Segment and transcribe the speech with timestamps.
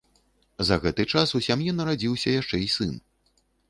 [0.69, 3.01] За гэты час у сям'і нарадзіўся яшчэ і сын.